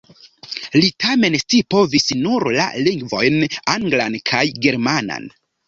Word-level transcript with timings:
Li 0.77 0.87
tamen 1.03 1.37
scipovis 1.41 2.09
nur 2.23 2.47
la 2.57 2.67
lingvojn 2.87 3.39
anglan 3.77 4.21
kaj 4.33 4.45
germanan. 4.67 5.33